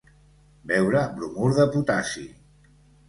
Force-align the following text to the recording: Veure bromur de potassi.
Veure 0.71 1.03
bromur 1.19 1.51
de 1.59 1.67
potassi. 1.77 2.25